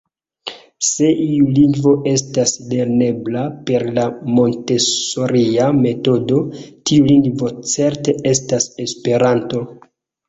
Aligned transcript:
Se 0.85 1.07
iu 1.23 1.49
lingvo 1.57 1.91
estas 2.11 2.53
lernebla 2.71 3.43
per 3.67 3.85
la 3.99 4.05
Montesoria 4.39 5.69
metodo, 5.83 6.41
tiu 6.91 7.09
lingvo 7.13 7.53
certe 7.77 8.17
estas 8.35 8.71
Esperanto. 8.89 9.67